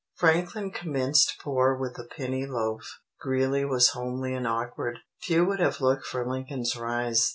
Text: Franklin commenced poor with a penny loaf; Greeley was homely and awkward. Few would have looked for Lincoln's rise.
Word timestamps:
Franklin 0.15 0.71
commenced 0.71 1.35
poor 1.43 1.75
with 1.77 1.95
a 1.99 2.03
penny 2.05 2.47
loaf; 2.47 3.01
Greeley 3.19 3.63
was 3.65 3.89
homely 3.89 4.33
and 4.33 4.47
awkward. 4.47 4.97
Few 5.21 5.45
would 5.45 5.59
have 5.59 5.79
looked 5.79 6.07
for 6.07 6.27
Lincoln's 6.27 6.75
rise. 6.75 7.29